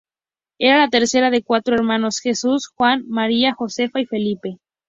Era 0.57 0.79
la 0.79 0.89
tercera 0.89 1.29
de 1.29 1.43
cuatro 1.43 1.75
hermanos: 1.75 2.21
Jesús, 2.21 2.69
Juan, 2.75 3.07
María 3.07 3.53
Josefa 3.53 4.01
y 4.01 4.07
Felipe. 4.07 4.57